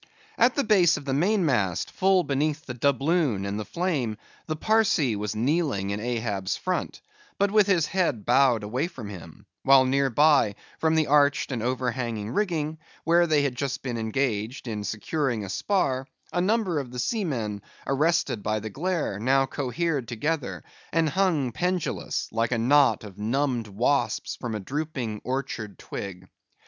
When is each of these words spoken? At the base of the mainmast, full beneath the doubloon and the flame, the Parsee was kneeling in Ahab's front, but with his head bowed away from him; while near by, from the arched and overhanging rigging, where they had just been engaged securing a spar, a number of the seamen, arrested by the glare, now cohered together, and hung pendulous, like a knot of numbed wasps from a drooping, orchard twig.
At 0.35 0.55
the 0.55 0.63
base 0.63 0.97
of 0.97 1.05
the 1.05 1.13
mainmast, 1.13 1.91
full 1.91 2.23
beneath 2.23 2.65
the 2.65 2.73
doubloon 2.73 3.45
and 3.45 3.59
the 3.59 3.63
flame, 3.65 4.17
the 4.47 4.55
Parsee 4.55 5.15
was 5.15 5.35
kneeling 5.35 5.91
in 5.91 5.99
Ahab's 5.99 6.57
front, 6.57 7.01
but 7.37 7.51
with 7.51 7.67
his 7.67 7.85
head 7.85 8.25
bowed 8.25 8.63
away 8.63 8.87
from 8.87 9.09
him; 9.09 9.45
while 9.61 9.85
near 9.85 10.09
by, 10.09 10.55
from 10.79 10.95
the 10.95 11.05
arched 11.05 11.51
and 11.51 11.61
overhanging 11.61 12.31
rigging, 12.31 12.79
where 13.03 13.27
they 13.27 13.43
had 13.43 13.53
just 13.55 13.83
been 13.83 13.95
engaged 13.99 14.67
securing 14.87 15.45
a 15.45 15.49
spar, 15.49 16.07
a 16.33 16.41
number 16.41 16.79
of 16.79 16.89
the 16.89 16.97
seamen, 16.97 17.61
arrested 17.85 18.41
by 18.41 18.59
the 18.59 18.71
glare, 18.71 19.19
now 19.19 19.45
cohered 19.45 20.07
together, 20.07 20.63
and 20.91 21.09
hung 21.09 21.51
pendulous, 21.51 22.27
like 22.31 22.51
a 22.51 22.57
knot 22.57 23.03
of 23.03 23.19
numbed 23.19 23.67
wasps 23.67 24.35
from 24.35 24.55
a 24.55 24.59
drooping, 24.59 25.21
orchard 25.23 25.77
twig. 25.77 26.27